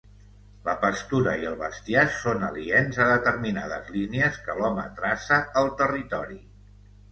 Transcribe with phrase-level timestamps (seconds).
[0.69, 6.43] La pastura i el bestiar són aliens a determinades línies que l'home traça al territori.